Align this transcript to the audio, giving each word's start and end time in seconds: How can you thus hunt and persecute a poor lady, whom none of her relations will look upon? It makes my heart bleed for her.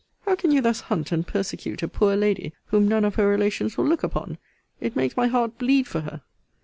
How 0.25 0.33
can 0.33 0.49
you 0.49 0.61
thus 0.61 0.79
hunt 0.79 1.11
and 1.11 1.27
persecute 1.27 1.83
a 1.83 1.87
poor 1.87 2.15
lady, 2.15 2.53
whom 2.69 2.87
none 2.87 3.05
of 3.05 3.13
her 3.13 3.27
relations 3.27 3.77
will 3.77 3.85
look 3.85 4.01
upon? 4.01 4.39
It 4.79 4.95
makes 4.95 5.15
my 5.15 5.27
heart 5.27 5.59
bleed 5.59 5.83
for 5.85 5.99
her. 5.99 6.23